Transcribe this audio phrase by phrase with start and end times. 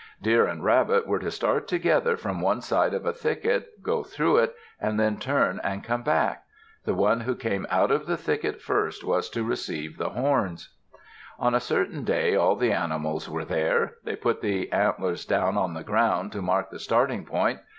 [0.19, 4.37] Deer and Rabbit were to start together from one side of a thicket, go through
[4.37, 6.43] it, and then turn and come back.
[6.85, 10.73] The one who came out of the thicket first was to receive the horns.
[11.37, 13.97] On a certain day all the animals were there.
[14.03, 17.59] They put the antlers down on the ground to mark the starting point.